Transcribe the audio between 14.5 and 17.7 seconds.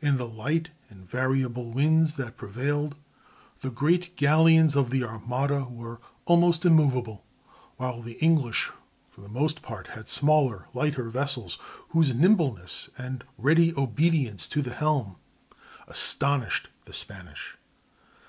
the helm astonished the Spanish.